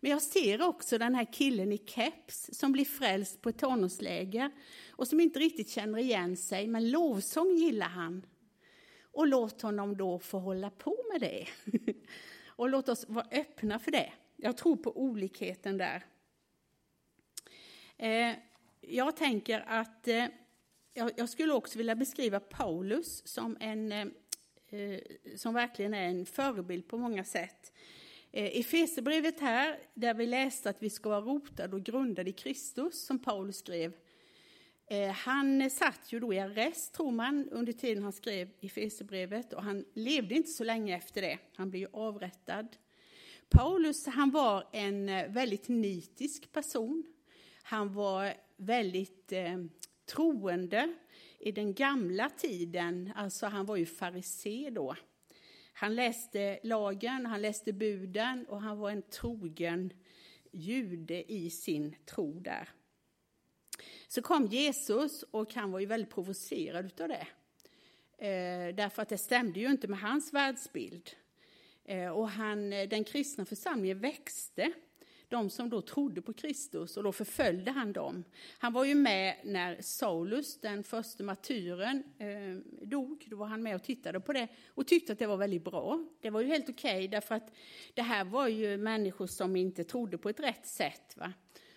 Men 0.00 0.10
jag 0.10 0.22
ser 0.22 0.62
också 0.62 0.98
den 0.98 1.14
här 1.14 1.32
killen 1.32 1.72
i 1.72 1.78
keps 1.78 2.50
som 2.52 2.72
blir 2.72 2.84
frälst 2.84 3.40
på 3.40 3.48
ett 3.48 3.58
tonårsläger 3.58 4.50
och 4.96 5.08
som 5.08 5.20
inte 5.20 5.38
riktigt 5.38 5.68
känner 5.68 5.98
igen 5.98 6.36
sig, 6.36 6.66
men 6.66 6.90
lovsång 6.90 7.56
gillar 7.56 7.88
han. 7.88 8.26
Och 9.02 9.26
låt 9.26 9.62
honom 9.62 9.96
då 9.96 10.18
få 10.18 10.38
hålla 10.38 10.70
på 10.70 10.96
med 11.12 11.20
det. 11.20 11.46
och 12.46 12.68
låt 12.68 12.88
oss 12.88 13.08
vara 13.08 13.26
öppna 13.30 13.78
för 13.78 13.90
det. 13.90 14.12
Jag 14.36 14.56
tror 14.56 14.76
på 14.76 14.98
olikheten 14.98 15.78
där. 15.78 16.04
Eh, 17.96 18.34
jag 18.80 19.16
tänker 19.16 19.64
att 19.66 20.08
eh, 20.08 20.26
jag 20.94 21.28
skulle 21.28 21.52
också 21.52 21.78
vilja 21.78 21.94
beskriva 21.94 22.40
Paulus 22.40 23.28
som 23.28 23.56
en 23.60 23.92
eh, 23.92 24.02
som 25.36 25.54
verkligen 25.54 25.94
är 25.94 26.08
en 26.08 26.26
förebild 26.26 26.88
på 26.88 26.98
många 26.98 27.24
sätt. 27.24 27.72
I 28.32 28.62
Fesebrevet 28.62 29.40
här, 29.40 29.78
där 29.94 30.14
vi 30.14 30.26
läste 30.26 30.70
att 30.70 30.82
vi 30.82 30.90
ska 30.90 31.08
vara 31.08 31.20
rotade 31.20 31.76
och 31.76 31.82
grundade 31.82 32.30
i 32.30 32.32
Kristus, 32.32 33.06
som 33.06 33.18
Paulus 33.18 33.56
skrev. 33.56 33.92
Eh, 34.86 35.10
han 35.10 35.70
satt 35.70 36.12
ju 36.12 36.20
då 36.20 36.34
i 36.34 36.38
arrest, 36.38 36.94
tror 36.94 37.10
man, 37.10 37.48
under 37.50 37.72
tiden 37.72 38.02
han 38.02 38.12
skrev 38.12 38.50
i 38.60 38.68
och 39.52 39.62
han 39.62 39.84
levde 39.94 40.34
inte 40.34 40.50
så 40.50 40.64
länge 40.64 40.96
efter 40.96 41.22
det. 41.22 41.38
Han 41.56 41.70
blev 41.70 41.80
ju 41.80 41.88
avrättad. 41.92 42.76
Paulus 43.48 44.06
han 44.06 44.30
var 44.30 44.68
en 44.72 45.08
eh, 45.08 45.28
väldigt 45.28 45.68
nitisk 45.68 46.52
person. 46.52 47.04
Han 47.62 47.94
var 47.94 48.34
väldigt 48.56 49.32
eh, 49.32 49.64
troende 50.06 50.94
i 51.38 51.52
den 51.52 51.74
gamla 51.74 52.30
tiden. 52.30 53.12
Alltså 53.16 53.46
han 53.46 53.66
var 53.66 53.76
ju 53.76 53.86
farisé 53.86 54.70
då. 54.70 54.96
Han 55.72 55.94
läste 55.94 56.58
lagen, 56.62 57.26
han 57.26 57.42
läste 57.42 57.72
buden 57.72 58.46
och 58.48 58.60
han 58.60 58.78
var 58.78 58.90
en 58.90 59.02
trogen 59.02 59.92
jude 60.52 61.32
i 61.32 61.50
sin 61.50 61.94
tro 62.06 62.40
där. 62.40 62.68
Så 64.08 64.22
kom 64.22 64.46
Jesus 64.46 65.22
och 65.22 65.54
han 65.54 65.72
var 65.72 65.80
ju 65.80 65.86
väldigt 65.86 66.14
provocerad 66.14 67.00
av 67.00 67.08
det. 67.08 67.26
Eh, 68.18 68.74
därför 68.74 69.02
att 69.02 69.08
det 69.08 69.18
stämde 69.18 69.60
ju 69.60 69.70
inte 69.70 69.88
med 69.88 70.00
hans 70.00 70.32
världsbild. 70.32 71.10
Eh, 71.84 72.08
och 72.08 72.28
han, 72.28 72.72
eh, 72.72 72.88
den 72.88 73.04
kristna 73.04 73.44
församlingen 73.44 73.98
växte, 73.98 74.72
de 75.28 75.50
som 75.50 75.70
då 75.70 75.80
trodde 75.80 76.22
på 76.22 76.32
Kristus, 76.32 76.96
och 76.96 77.02
då 77.02 77.12
förföljde 77.12 77.70
han 77.70 77.92
dem. 77.92 78.24
Han 78.58 78.72
var 78.72 78.84
ju 78.84 78.94
med 78.94 79.36
när 79.44 79.80
Saulus, 79.80 80.60
den 80.60 80.84
första 80.84 81.24
martyren, 81.24 82.02
eh, 82.18 82.86
dog. 82.86 83.24
Då 83.30 83.36
var 83.36 83.46
han 83.46 83.62
med 83.62 83.74
och 83.74 83.82
tittade 83.82 84.20
på 84.20 84.32
det 84.32 84.48
och 84.68 84.86
tyckte 84.86 85.12
att 85.12 85.18
det 85.18 85.26
var 85.26 85.36
väldigt 85.36 85.64
bra. 85.64 86.04
Det 86.20 86.30
var 86.30 86.40
ju 86.40 86.46
helt 86.46 86.68
okej, 86.68 86.96
okay, 86.96 87.08
därför 87.08 87.34
att 87.34 87.52
det 87.94 88.02
här 88.02 88.24
var 88.24 88.48
ju 88.48 88.76
människor 88.76 89.26
som 89.26 89.56
inte 89.56 89.84
trodde 89.84 90.18
på 90.18 90.28
ett 90.28 90.40
rätt 90.40 90.66
sätt. 90.66 91.16
Va? 91.16 91.32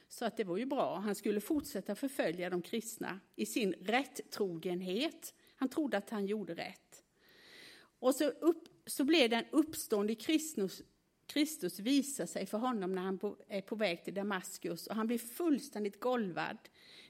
Så 0.10 0.26
att 0.26 0.38
det 0.38 0.43
var 0.43 0.58
ju 0.58 0.65
bra. 0.65 0.96
Han 0.96 1.15
skulle 1.15 1.41
fortsätta 1.41 1.96
förfölja 1.96 2.50
de 2.50 2.62
kristna 2.62 3.20
i 3.36 3.46
sin 3.46 3.74
rättrogenhet. 3.74 5.34
Han 5.56 5.70
trodde 5.70 5.98
att 5.98 6.10
han 6.10 6.26
gjorde 6.26 6.56
rätt. 6.56 7.04
Och 8.00 8.15
så 8.15 8.28
upp, 8.30 8.67
så 8.86 9.04
blev 9.04 9.30
den 9.30 9.46
uppstående 9.52 10.15
Kristus, 10.15 10.84
Kristus 11.28 11.80
visar 11.80 12.26
sig 12.26 12.46
för 12.46 12.58
honom 12.58 12.96
när 12.96 13.02
han 13.02 13.20
är 13.48 13.62
på 13.62 13.76
väg 13.76 14.04
till 14.04 14.13
Damaskus 14.13 14.88
och 14.88 14.96
han 14.96 15.08
blir 15.08 15.18
fullständigt 15.18 16.00
golvad. 16.00 16.58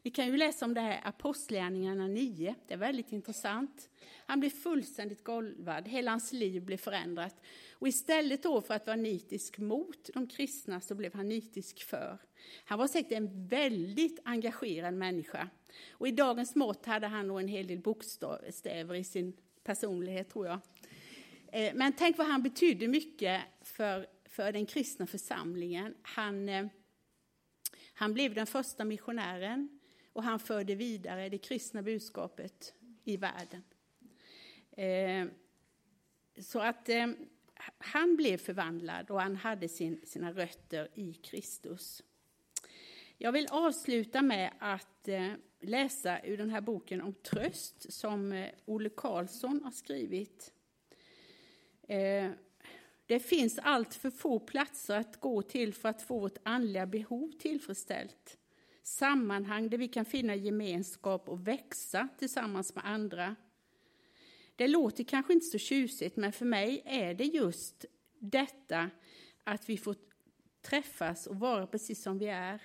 Ni 0.01 0.11
kan 0.11 0.25
ju 0.25 0.37
läsa 0.37 0.65
om 0.65 0.73
det 0.73 0.81
här 0.81 1.01
Apostlagärningarna 1.03 2.07
9, 2.07 2.55
det 2.67 2.73
är 2.73 2.77
väldigt 2.77 3.11
intressant. 3.11 3.89
Han 4.25 4.39
blir 4.39 4.49
fullständigt 4.49 5.23
golvad, 5.23 5.87
hela 5.87 6.11
hans 6.11 6.33
liv 6.33 6.65
blir 6.65 6.77
förändrat. 6.77 7.35
Och 7.71 7.87
istället 7.87 8.43
då 8.43 8.61
för 8.61 8.73
att 8.73 8.87
vara 8.87 8.95
nitisk 8.95 9.57
mot 9.57 10.09
de 10.13 10.27
kristna 10.27 10.81
så 10.81 10.95
blev 10.95 11.13
han 11.13 11.27
nitisk 11.27 11.83
för. 11.83 12.17
Han 12.65 12.79
var 12.79 12.87
säkert 12.87 13.11
en 13.11 13.47
väldigt 13.47 14.19
engagerad 14.23 14.93
människa. 14.93 15.49
Och 15.91 16.07
i 16.07 16.11
dagens 16.11 16.55
mått 16.55 16.85
hade 16.85 17.07
han 17.07 17.27
nog 17.27 17.39
en 17.39 17.47
hel 17.47 17.67
del 17.67 17.79
bokstäver 17.79 18.95
i 18.95 19.03
sin 19.03 19.33
personlighet 19.63 20.29
tror 20.29 20.47
jag. 20.47 20.59
Eh, 21.51 21.73
men 21.75 21.93
tänk 21.93 22.17
vad 22.17 22.27
han 22.27 22.43
betydde 22.43 22.87
mycket 22.87 23.41
för, 23.61 24.07
för 24.25 24.51
den 24.51 24.65
kristna 24.65 25.07
församlingen. 25.07 25.95
Han, 26.01 26.49
eh, 26.49 26.67
han 27.93 28.13
blev 28.13 28.33
den 28.33 28.47
första 28.47 28.85
missionären 28.85 29.79
och 30.13 30.23
han 30.23 30.39
förde 30.39 30.75
vidare 30.75 31.29
det 31.29 31.37
kristna 31.37 31.81
budskapet 31.81 32.73
i 33.03 33.17
världen. 33.17 33.63
Eh, 34.71 35.27
så 36.41 36.59
att 36.59 36.89
han 37.77 38.15
blev 38.15 38.37
förvandlad 38.37 39.11
och 39.11 39.21
han 39.21 39.35
hade 39.35 39.69
sin, 39.69 40.01
sina 40.05 40.31
rötter 40.31 40.89
i 40.93 41.13
Kristus. 41.13 42.03
Jag 43.17 43.31
vill 43.31 43.47
avsluta 43.51 44.21
med 44.21 44.53
att 44.59 45.09
läsa 45.59 46.21
ur 46.23 46.37
den 46.37 46.49
här 46.49 46.61
boken 46.61 47.01
om 47.01 47.13
tröst 47.13 47.93
som 47.93 48.47
Olle 48.65 48.89
Karlsson 48.89 49.61
har 49.63 49.71
skrivit. 49.71 50.53
Eh, 51.87 52.31
det 53.05 53.19
finns 53.19 53.59
allt 53.59 53.95
för 53.95 54.09
få 54.09 54.39
platser 54.39 54.99
att 54.99 55.19
gå 55.19 55.41
till 55.41 55.73
för 55.73 55.89
att 55.89 56.01
få 56.01 56.19
vårt 56.19 56.37
andliga 56.43 56.85
behov 56.85 57.31
tillfredsställt. 57.39 58.37
Sammanhang 58.83 59.69
där 59.69 59.77
vi 59.77 59.87
kan 59.87 60.05
finna 60.05 60.35
gemenskap 60.35 61.29
och 61.29 61.47
växa 61.47 62.07
tillsammans 62.19 62.75
med 62.75 62.85
andra. 62.85 63.35
Det 64.55 64.67
låter 64.67 65.03
kanske 65.03 65.33
inte 65.33 65.45
så 65.45 65.57
tjusigt, 65.57 66.15
men 66.15 66.31
för 66.31 66.45
mig 66.45 66.81
är 66.85 67.13
det 67.13 67.25
just 67.25 67.85
detta 68.19 68.89
att 69.43 69.69
vi 69.69 69.77
får 69.77 69.95
träffas 70.61 71.27
och 71.27 71.35
vara 71.35 71.67
precis 71.67 72.03
som 72.03 72.17
vi 72.17 72.27
är. 72.27 72.61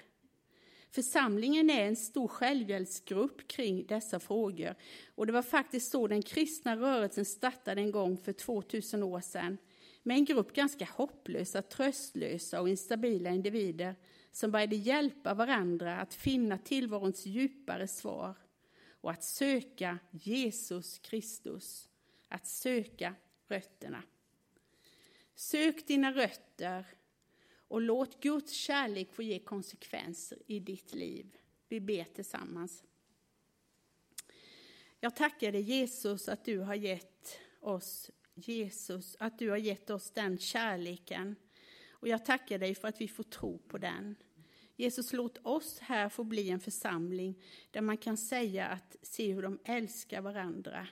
Församlingen 0.94 1.70
är 1.70 1.86
en 1.86 1.96
stor 1.96 2.28
självhjälpsgrupp 2.28 3.48
kring 3.48 3.86
dessa 3.86 4.20
frågor. 4.20 4.74
Och 5.14 5.26
det 5.26 5.32
var 5.32 5.42
faktiskt 5.42 5.90
så 5.90 6.06
den 6.06 6.22
kristna 6.22 6.76
rörelsen 6.76 7.24
startade 7.24 7.80
en 7.80 7.90
gång 7.90 8.16
för 8.16 8.32
2000 8.32 9.02
år 9.02 9.20
sedan. 9.20 9.58
Med 10.02 10.16
en 10.16 10.24
grupp 10.24 10.52
ganska 10.52 10.84
hopplösa, 10.84 11.62
tröstlösa 11.62 12.60
och 12.60 12.68
instabila 12.68 13.30
individer 13.30 13.96
som 14.32 14.50
började 14.50 14.76
hjälpa 14.76 15.34
varandra 15.34 16.00
att 16.00 16.14
finna 16.14 16.58
tillvarons 16.58 17.26
djupare 17.26 17.88
svar 17.88 18.36
och 19.00 19.10
att 19.10 19.24
söka 19.24 19.98
Jesus 20.10 20.98
Kristus, 20.98 21.88
att 22.28 22.46
söka 22.46 23.14
rötterna. 23.48 24.02
Sök 25.34 25.86
dina 25.86 26.12
rötter 26.12 26.86
och 27.72 27.80
låt 27.80 28.20
Guds 28.20 28.52
kärlek 28.52 29.12
få 29.12 29.22
ge 29.22 29.38
konsekvenser 29.38 30.38
i 30.46 30.60
ditt 30.60 30.94
liv. 30.94 31.36
Vi 31.68 31.80
ber 31.80 32.04
tillsammans. 32.04 32.84
Jag 35.00 35.16
tackar 35.16 35.52
dig 35.52 35.60
Jesus 35.60 36.28
att 36.28 36.44
du 36.44 36.58
har 36.58 36.74
gett 36.74 37.38
oss 37.60 38.10
Jesus, 38.34 39.16
att 39.18 39.38
du 39.38 39.50
har 39.50 39.56
gett 39.56 39.90
oss 39.90 40.10
den 40.10 40.38
kärleken. 40.38 41.36
Och 41.90 42.08
jag 42.08 42.24
tackar 42.24 42.58
dig 42.58 42.74
för 42.74 42.88
att 42.88 43.00
vi 43.00 43.08
får 43.08 43.24
tro 43.24 43.58
på 43.58 43.78
den. 43.78 44.16
Jesus, 44.76 45.12
låt 45.12 45.46
oss 45.46 45.78
här 45.78 46.08
få 46.08 46.24
bli 46.24 46.50
en 46.50 46.60
församling 46.60 47.42
där 47.70 47.80
man 47.80 47.96
kan 47.96 48.16
säga 48.16 48.66
att 48.66 48.96
se 49.02 49.32
hur 49.32 49.42
de 49.42 49.58
älskar 49.64 50.20
varandra. 50.20 50.88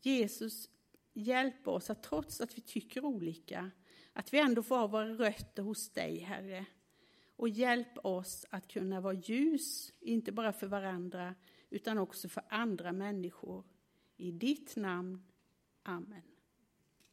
Jesus, 0.00 0.70
hjälp 1.12 1.68
oss 1.68 1.90
att 1.90 2.02
trots 2.02 2.40
att 2.40 2.58
vi 2.58 2.62
tycker 2.62 3.04
olika, 3.04 3.70
att 4.14 4.34
vi 4.34 4.38
ändå 4.38 4.62
får 4.62 4.76
ha 4.76 4.86
våra 4.86 5.08
rötter 5.08 5.62
hos 5.62 5.90
dig, 5.90 6.18
Herre. 6.18 6.66
Och 7.36 7.48
hjälp 7.48 7.98
oss 8.06 8.46
att 8.50 8.68
kunna 8.68 9.00
vara 9.00 9.14
ljus, 9.14 9.92
inte 10.00 10.32
bara 10.32 10.52
för 10.52 10.66
varandra, 10.66 11.34
utan 11.70 11.98
också 11.98 12.28
för 12.28 12.42
andra 12.48 12.92
människor. 12.92 13.64
I 14.16 14.30
ditt 14.30 14.76
namn. 14.76 15.24
Amen. 15.82 16.33